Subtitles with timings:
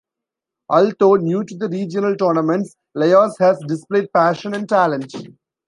[0.69, 5.13] Although new to the regional tournaments, Laos has displayed passion and talent.